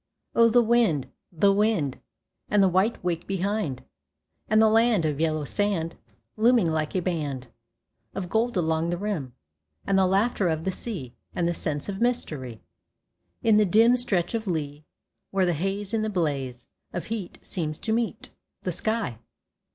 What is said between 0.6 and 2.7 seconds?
wind, the wind, And the